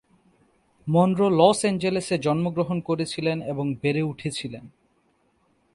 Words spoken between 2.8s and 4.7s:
করেছিলেন এবং বেড়ে উঠেছিলেন।